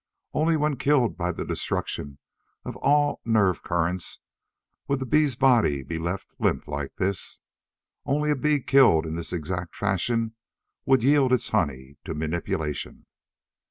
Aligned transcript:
Only 0.33 0.57
when 0.57 0.77
killed 0.77 1.15
by 1.15 1.31
the 1.31 1.45
destruction 1.45 2.17
of 2.65 2.75
all 2.77 3.21
nerve 3.23 3.61
currents 3.61 4.19
would 4.87 4.97
the 4.97 5.05
bee's 5.05 5.35
body 5.35 5.83
be 5.83 5.99
left 5.99 6.33
limp 6.39 6.67
like 6.67 6.95
this. 6.95 7.39
Only 8.03 8.31
a 8.31 8.35
bee 8.35 8.61
killed 8.61 9.05
in 9.05 9.13
this 9.15 9.31
exact 9.31 9.75
fashion 9.75 10.33
would 10.87 11.03
yield 11.03 11.31
its 11.31 11.49
honey 11.49 11.97
to 12.05 12.15
manipulation. 12.15 13.05